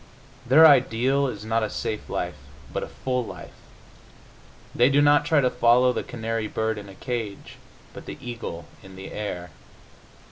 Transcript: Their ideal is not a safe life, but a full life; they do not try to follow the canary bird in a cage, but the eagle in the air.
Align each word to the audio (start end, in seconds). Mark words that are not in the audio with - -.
Their 0.47 0.65
ideal 0.65 1.27
is 1.27 1.45
not 1.45 1.61
a 1.61 1.69
safe 1.69 2.09
life, 2.09 2.33
but 2.73 2.81
a 2.81 2.87
full 2.87 3.23
life; 3.23 3.53
they 4.73 4.89
do 4.89 4.99
not 4.99 5.25
try 5.25 5.41
to 5.41 5.49
follow 5.51 5.93
the 5.93 6.01
canary 6.01 6.47
bird 6.47 6.79
in 6.79 6.89
a 6.89 6.95
cage, 6.95 7.57
but 7.93 8.07
the 8.07 8.17
eagle 8.19 8.65
in 8.81 8.95
the 8.95 9.11
air. 9.11 9.51